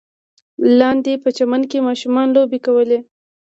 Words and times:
لاندې 0.79 1.13
په 1.23 1.29
چمن 1.37 1.61
کې 1.71 1.85
ماشومانو 1.87 2.31
لوبې 2.35 2.59
کولې. 2.65 2.99